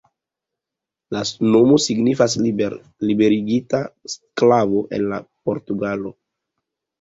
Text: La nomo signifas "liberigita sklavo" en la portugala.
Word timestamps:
La 1.15 1.19
nomo 1.55 1.75
signifas 1.83 2.35
"liberigita 3.09 3.83
sklavo" 4.15 4.83
en 4.99 5.07
la 5.13 5.21
portugala. 5.51 6.17